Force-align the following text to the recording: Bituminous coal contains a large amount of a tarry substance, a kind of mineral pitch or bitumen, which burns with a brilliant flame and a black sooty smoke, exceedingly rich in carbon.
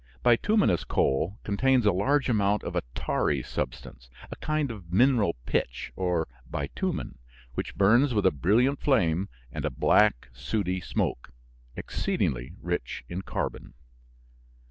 Bituminous 0.23 0.83
coal 0.83 1.37
contains 1.43 1.85
a 1.85 1.91
large 1.91 2.27
amount 2.27 2.63
of 2.63 2.75
a 2.75 2.81
tarry 2.95 3.43
substance, 3.43 4.09
a 4.31 4.35
kind 4.37 4.71
of 4.71 4.91
mineral 4.91 5.35
pitch 5.45 5.91
or 5.95 6.27
bitumen, 6.49 7.19
which 7.53 7.75
burns 7.75 8.11
with 8.11 8.25
a 8.25 8.31
brilliant 8.31 8.79
flame 8.79 9.29
and 9.51 9.63
a 9.63 9.69
black 9.69 10.29
sooty 10.33 10.79
smoke, 10.81 11.29
exceedingly 11.75 12.51
rich 12.63 13.03
in 13.09 13.21
carbon. 13.21 13.75